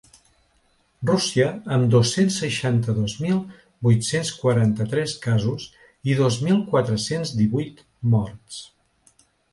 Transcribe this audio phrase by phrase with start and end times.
[1.09, 3.37] Rússia, amb dos-cents seixanta-dos mil
[3.89, 5.67] vuit-cents quaranta-tres casos
[6.13, 7.85] i dos mil quatre-cents divuit
[8.17, 8.63] morts.